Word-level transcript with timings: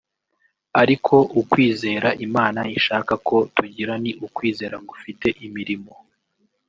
Ariko 0.81 1.15
ukwizera 1.41 2.09
Imana 2.27 2.61
ishaka 2.77 3.13
ko 3.27 3.37
tugira 3.55 3.93
ni 4.03 4.11
ukwizera 4.25 4.75
gufite 4.89 5.27
imirimo 5.45 5.93